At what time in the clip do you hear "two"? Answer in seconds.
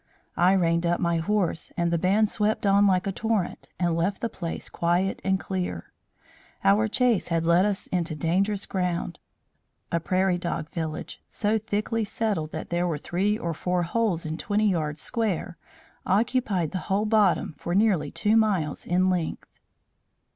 18.09-18.35